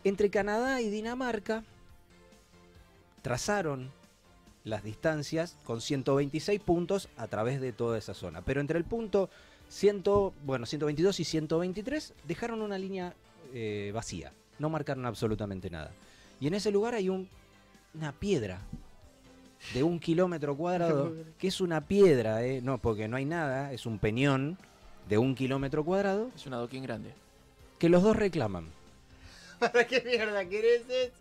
Entre 0.03 0.29
Canadá 0.29 0.81
y 0.81 0.89
Dinamarca 0.89 1.63
trazaron 3.21 3.91
las 4.63 4.83
distancias 4.83 5.57
con 5.63 5.81
126 5.81 6.59
puntos 6.59 7.09
a 7.17 7.27
través 7.27 7.61
de 7.61 7.71
toda 7.71 7.97
esa 7.97 8.13
zona. 8.13 8.41
Pero 8.43 8.61
entre 8.61 8.77
el 8.77 8.83
punto 8.85 9.29
100, 9.69 10.03
bueno, 10.43 10.65
122 10.65 11.19
y 11.19 11.23
123 11.23 12.13
dejaron 12.27 12.61
una 12.61 12.77
línea 12.77 13.13
eh, 13.55 13.91
vacía. 13.93 14.31
No 14.59 14.69
marcaron 14.69 15.05
absolutamente 15.05 15.69
nada. 15.69 15.91
Y 16.39 16.47
en 16.47 16.53
ese 16.53 16.69
lugar 16.71 16.93
hay 16.93 17.09
un- 17.09 17.27
una 17.95 18.11
piedra 18.11 18.59
de 19.73 19.81
un 19.83 19.99
kilómetro 19.99 20.55
cuadrado, 20.55 21.13
que 21.39 21.47
es 21.47 21.61
una 21.61 21.81
piedra, 21.81 22.43
eh, 22.43 22.61
no, 22.61 22.77
porque 22.77 23.07
no 23.07 23.17
hay 23.17 23.25
nada, 23.25 23.71
es 23.73 23.85
un 23.85 23.97
peñón 23.97 24.57
de 25.09 25.17
un 25.17 25.33
kilómetro 25.35 25.83
cuadrado, 25.85 26.29
Es 26.35 26.45
una 26.45 26.57
doquín 26.57 26.83
grande. 26.83 27.11
que 27.79 27.89
los 27.89 28.03
dos 28.03 28.15
reclaman. 28.15 28.67
¿Para 29.59 29.87
qué 29.87 30.01
mierda 30.05 30.43
querés 30.45 30.81
eso? 30.89 31.11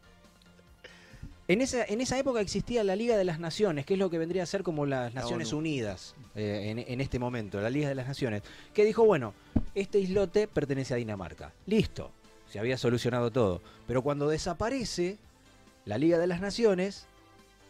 En 1.47 1.61
esa, 1.61 1.85
en 1.85 2.01
esa 2.01 2.19
época 2.19 2.41
existía 2.41 2.83
la 2.85 2.97
Liga 2.97 3.19
de 3.19 3.25
las 3.25 3.39
Naciones, 3.39 3.85
que 3.85 3.95
es 3.95 3.99
lo 4.01 4.09
que 4.09 4.17
vendría 4.19 4.43
a 4.43 4.47
ser 4.47 4.63
como 4.63 4.87
las 4.87 5.13
La 5.13 5.21
Naciones. 5.21 5.53
Unidas 5.53 6.15
eh, 6.35 6.69
en, 6.71 6.79
en 6.79 7.01
este 7.03 7.19
momento, 7.19 7.61
la 7.61 7.69
Liga 7.69 7.89
de 7.91 7.95
las 7.95 8.09
Naciones, 8.09 8.43
que 8.73 8.83
dijo, 8.85 9.05
bueno, 9.05 9.35
este 9.75 9.99
islote 9.99 10.49
pertenece 10.49 10.95
a 10.95 10.97
Dinamarca. 10.97 11.53
Listo, 11.67 12.11
se 12.55 12.61
había 12.61 12.79
solucionado 12.79 13.33
todo. 13.33 13.61
Pero 13.89 14.03
cuando 14.03 14.29
desaparece 14.29 15.19
la 15.87 15.99
Liga 15.99 16.19
de 16.19 16.29
las 16.29 16.41
Naciones, 16.41 17.09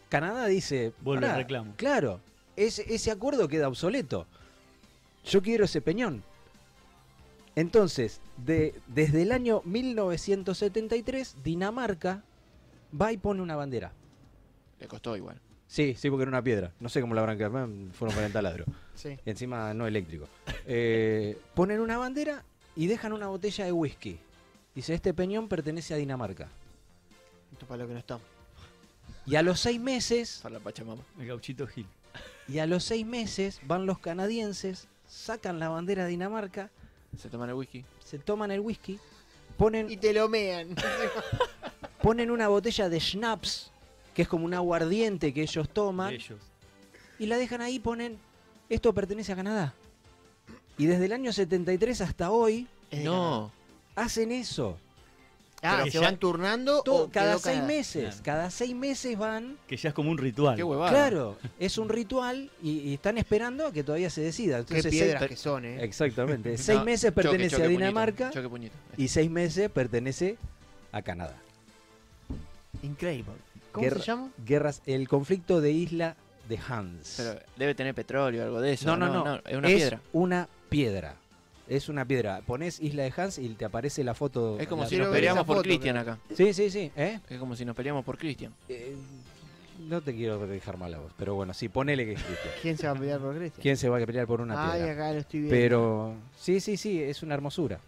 Canadá 0.09 0.45
dice, 0.45 0.93
Vuelve 1.01 1.25
el 1.25 1.31
"Pará, 1.31 1.37
reclamo". 1.39 1.73
Claro, 1.75 2.21
ese, 2.55 2.85
ese 2.93 3.09
acuerdo 3.09 3.47
queda 3.47 3.67
obsoleto. 3.67 4.27
Yo 5.25 5.41
quiero 5.41 5.65
ese 5.65 5.81
peñón. 5.81 6.23
Entonces, 7.55 8.21
de, 8.37 8.75
desde 8.85 9.23
el 9.23 9.31
año 9.31 9.63
1973, 9.65 11.37
Dinamarca 11.43 12.23
va 13.01 13.11
y 13.11 13.17
pone 13.17 13.41
una 13.41 13.55
bandera. 13.55 13.91
Le 14.79 14.87
costó 14.87 15.17
igual. 15.17 15.41
Sí, 15.65 15.95
sí, 15.97 16.11
porque 16.11 16.21
era 16.23 16.29
una 16.29 16.43
piedra. 16.43 16.73
No 16.79 16.89
sé 16.89 17.01
cómo 17.01 17.15
la 17.15 17.21
habrán 17.21 17.39
quedado. 17.39 17.67
Fueron 17.93 18.13
para 18.13 18.27
el 18.27 18.33
taladro. 18.33 18.65
Sí. 18.93 19.17
Y 19.25 19.29
encima 19.29 19.73
no 19.73 19.87
eléctrico. 19.87 20.25
Eh, 20.65 21.37
ponen 21.53 21.81
una 21.81 21.97
bandera 21.97 22.45
y 22.77 22.87
dejan 22.87 23.11
una 23.13 23.27
botella 23.27 23.65
de 23.65 23.73
whisky. 23.73 24.19
Dice, 24.75 24.93
este 24.93 25.13
peñón 25.13 25.47
pertenece 25.47 25.93
a 25.93 25.97
Dinamarca. 25.97 26.49
Esto 27.53 27.65
para 27.65 27.83
lo 27.83 27.87
que 27.87 27.93
no 27.93 27.99
está. 27.99 28.19
Y 29.25 29.35
a 29.35 29.41
los 29.41 29.59
seis 29.59 29.79
meses, 29.79 30.39
Para 30.43 30.53
la 30.55 30.59
Pachamama. 30.59 31.01
El 31.19 31.27
gauchito 31.27 31.65
Gil. 31.65 31.87
y 32.47 32.59
a 32.59 32.65
los 32.67 32.83
seis 32.83 33.05
meses 33.05 33.59
van 33.63 33.85
los 33.85 33.99
canadienses, 33.99 34.87
sacan 35.07 35.59
la 35.59 35.69
bandera 35.69 36.03
de 36.03 36.09
Dinamarca, 36.11 36.69
Se 37.17 37.29
toman 37.29 37.49
el 37.49 37.55
whisky. 37.55 37.85
se 38.03 38.19
toman 38.19 38.51
el 38.51 38.59
whisky, 38.59 38.99
ponen, 39.57 39.89
Y 39.89 39.97
te 39.97 40.13
lo 40.13 40.27
mean. 40.29 40.75
ponen 42.01 42.29
una 42.29 42.49
botella 42.49 42.89
de 42.89 42.99
schnapps, 42.99 43.71
que 44.13 44.23
es 44.23 44.27
como 44.27 44.45
un 44.45 44.53
aguardiente 44.53 45.33
que 45.33 45.41
ellos 45.41 45.69
toman, 45.69 46.13
Ellos. 46.13 46.39
y 47.17 47.25
la 47.27 47.37
dejan 47.37 47.61
ahí, 47.61 47.79
ponen, 47.79 48.17
esto 48.69 48.93
pertenece 48.93 49.31
a 49.31 49.35
Canadá. 49.37 49.73
Y 50.77 50.85
desde 50.87 51.05
el 51.05 51.13
año 51.13 51.31
73 51.31 52.01
hasta 52.01 52.31
hoy 52.31 52.67
No. 52.91 53.51
Hacen 53.95 54.31
eso. 54.31 54.77
Ah, 55.61 55.79
Pero 55.79 55.91
¿se 55.93 55.99
van 55.99 56.17
turnando 56.17 56.83
o 56.85 57.09
cada 57.09 57.39
seis 57.39 57.55
cada- 57.55 57.67
meses, 57.67 58.03
Claro. 58.03 58.21
cada 58.23 58.51
seis 58.51 58.75
meses 58.75 59.17
van. 59.17 59.57
Que 59.67 59.77
ya 59.77 59.89
es 59.89 59.95
como 59.95 60.11
un 60.11 60.17
ritual. 60.17 60.55
Qué 60.55 60.63
huevada. 60.63 60.91
Claro, 60.91 61.37
es 61.59 61.77
un 61.79 61.89
ritual 61.89 62.51
y, 62.61 62.79
y 62.81 62.93
están 62.95 63.17
esperando 63.17 63.65
a 63.65 63.71
que 63.71 63.83
todavía 63.83 64.09
se 64.11 64.21
decida. 64.21 64.63
Qué 64.63 64.83
piedras 64.83 65.19
seis- 65.21 65.29
que 65.29 65.35
son, 65.37 65.65
¿eh? 65.65 65.83
Exactamente. 65.83 66.55
Seis 66.57 66.77
No, 66.79 66.85
meses 66.85 67.11
pertenece 67.13 67.49
choque, 67.51 67.63
a 67.63 67.65
puñito, 67.65 67.79
Dinamarca 67.79 68.29
Choque 68.31 68.49
puñito. 68.49 68.75
y 68.97 69.07
seis 69.07 69.31
meses 69.31 69.71
pertenece 69.71 70.37
a 70.91 71.01
Canadá. 71.01 71.37
Increíble. 72.83 73.31
¿Cómo 73.71 73.83
Guerra- 73.85 73.99
se 73.99 74.05
llama? 74.05 74.29
Guerras, 74.45 74.81
el 74.85 75.07
conflicto 75.07 75.61
de 75.61 75.71
isla 75.71 76.15
de 76.47 76.59
Hans. 76.67 77.15
Pero 77.17 77.39
debe 77.57 77.73
tener 77.75 77.95
petróleo 77.95 78.43
o 78.43 78.45
algo 78.45 78.61
de 78.61 78.73
eso. 78.73 78.85
no, 78.85 78.97
no, 78.97 79.23
no, 79.23 79.35
Es 79.45 79.55
una 79.57 79.67
es 79.69 79.75
piedra. 79.75 80.01
una 80.13 80.47
piedra. 80.69 81.15
Es 81.67 81.89
una 81.89 82.05
piedra. 82.05 82.41
Pones 82.45 82.79
Isla 82.79 83.03
de 83.03 83.13
Hans 83.17 83.39
y 83.39 83.49
te 83.49 83.65
aparece 83.65 84.03
la 84.03 84.13
foto. 84.13 84.59
Es 84.59 84.67
como 84.67 84.83
la- 84.83 84.89
si 84.89 84.97
nos 84.97 85.07
peleamos 85.09 85.45
por 85.45 85.61
Cristian 85.63 85.97
acá. 85.97 86.19
Sí, 86.35 86.53
sí, 86.53 86.69
sí. 86.69 86.91
¿eh? 86.95 87.19
Es 87.29 87.39
como 87.39 87.55
si 87.55 87.65
nos 87.65 87.75
peleamos 87.75 88.05
por 88.05 88.17
Cristian. 88.17 88.53
Eh, 88.69 88.95
no 89.87 89.99
te 90.01 90.13
quiero 90.15 90.45
dejar 90.47 90.77
mal 90.77 90.93
a 90.93 90.99
vos, 90.99 91.11
pero 91.17 91.35
bueno, 91.35 91.53
sí, 91.53 91.67
ponele 91.67 92.05
que 92.05 92.13
es 92.13 92.23
Cristian. 92.23 92.53
¿Quién 92.61 92.77
se 92.77 92.87
va 92.87 92.93
a 92.93 92.95
pelear 92.99 93.19
por 93.19 93.35
Cristian? 93.35 93.61
¿Quién 93.61 93.77
se 93.77 93.89
va 93.89 93.97
a 93.97 94.05
pelear 94.05 94.27
por 94.27 94.41
una 94.41 94.71
Ay, 94.71 94.79
piedra? 94.79 94.93
acá 94.93 95.13
lo 95.13 95.19
estoy 95.19 95.39
viendo. 95.41 95.55
Pero 95.55 96.13
sí, 96.39 96.59
sí, 96.59 96.77
sí, 96.77 97.01
es 97.01 97.23
una 97.23 97.33
hermosura. 97.33 97.79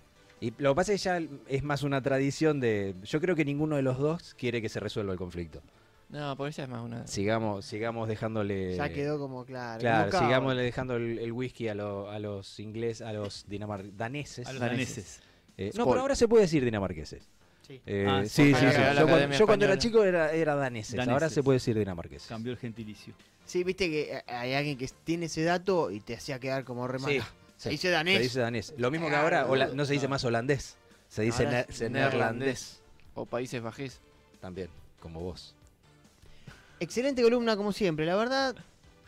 Y 0.41 0.53
lo 0.59 0.71
que 0.71 0.75
pasa 0.75 0.93
es 0.93 1.01
que 1.01 1.05
ya 1.05 1.21
es 1.47 1.63
más 1.63 1.81
una 1.83 2.01
tradición 2.01 2.59
de... 2.59 2.93
Yo 3.03 3.19
creo 3.21 3.35
que 3.35 3.43
ninguno 3.45 3.75
de 3.75 3.81
los 3.81 3.97
dos 3.97 4.35
quiere 4.37 4.61
que 4.61 4.69
se 4.69 4.79
resuelva 4.79 5.11
el 5.13 5.17
conflicto. 5.17 5.61
No, 6.09 6.35
por 6.37 6.47
esa 6.47 6.63
es 6.63 6.69
más 6.69 6.81
una. 6.81 7.05
Sigamos, 7.05 7.65
sigamos 7.65 8.07
dejándole... 8.07 8.75
Ya 8.77 8.89
quedó 8.89 9.19
como 9.19 9.43
claro. 9.45 9.79
Claro, 9.81 10.11
sigamos 10.17 10.55
dejando 10.55 10.95
el, 10.95 11.19
el 11.19 11.31
whisky 11.33 11.67
a, 11.67 11.75
lo- 11.75 12.09
a 12.09 12.17
los 12.19 12.59
ingleses, 12.61 13.05
a 13.05 13.11
los 13.11 13.45
dinamar 13.47 13.83
daneses. 13.97 14.47
A 14.47 14.53
los 14.53 14.61
Daneses. 14.61 15.19
Eh, 15.57 15.71
no, 15.75 15.85
pero 15.87 16.01
ahora 16.01 16.15
se 16.15 16.27
puede 16.27 16.43
decir 16.43 16.63
dinamarqueses. 16.63 17.27
Sí. 17.67 17.81
Eh, 17.85 18.05
Ah, 18.07 18.21
sí, 18.23 18.29
sí, 18.29 18.51
Yo, 18.53 18.59
cuando, 18.71 19.01
Academia 19.03 19.37
yo 19.37 19.45
cuando 19.45 19.65
era 19.65 19.77
chico 19.77 20.03
era, 20.05 20.31
era 20.31 20.55
daneses. 20.55 20.97
Ahora 21.07 21.29
se 21.29 21.43
puede 21.43 21.57
decir 21.57 21.77
dinamarqueses. 21.77 22.29
Cambió 22.29 22.53
el 22.53 22.57
gentilicio. 22.57 23.13
Sí, 23.45 23.63
viste 23.65 23.89
que 23.89 24.13
eh, 24.17 24.23
hay 24.27 24.53
alguien 24.53 24.77
que 24.77 24.87
tiene 25.03 25.25
ese 25.25 25.43
dato 25.43 25.91
y 25.91 25.99
te 25.99 26.13
hacía 26.15 26.39
quedar 26.39 26.63
como 26.63 26.87
re 26.87 26.99
mal. 26.99 27.11
Sí, 27.11 27.19
Se 27.57 27.63
sí. 27.63 27.69
dice 27.71 27.89
danés. 27.89 28.17
Se 28.17 28.23
dice 28.23 28.39
danés. 28.39 28.73
Lo 28.77 28.91
mismo 28.91 29.09
que 29.09 29.15
Ah, 29.15 29.21
ahora 29.23 29.45
hola- 29.47 29.71
no 29.73 29.83
se 29.83 29.93
dice 29.93 30.07
más 30.07 30.23
holandés. 30.23 30.77
Se 31.09 31.23
dice 31.23 31.45
ne- 31.45 31.89
neerlandés. 31.89 32.81
O 33.13 33.25
Países 33.25 33.61
Bajés. 33.61 33.99
También, 34.39 34.69
como 35.01 35.19
vos. 35.21 35.53
Excelente 36.79 37.21
columna 37.23 37.57
como 37.57 37.71
siempre. 37.71 38.05
La 38.05 38.15
verdad, 38.15 38.55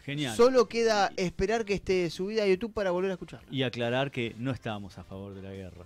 Genial. 0.03 0.35
solo 0.35 0.67
queda 0.67 1.11
esperar 1.17 1.65
que 1.65 1.73
esté 1.73 2.09
subida 2.09 2.43
a 2.43 2.47
YouTube 2.47 2.73
para 2.73 2.91
volver 2.91 3.11
a 3.11 3.13
escucharla. 3.13 3.47
Y 3.51 3.63
aclarar 3.63 4.11
que 4.11 4.35
no 4.38 4.51
estábamos 4.51 4.97
a 4.97 5.03
favor 5.03 5.33
de 5.33 5.41
la 5.41 5.51
guerra. 5.51 5.85